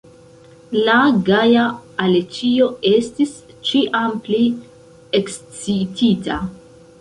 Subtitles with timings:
[0.85, 0.93] La
[1.27, 1.65] gaja
[2.05, 3.35] Aleĉjo estis
[3.69, 4.41] ĉiam pli
[5.21, 6.41] ekscitita.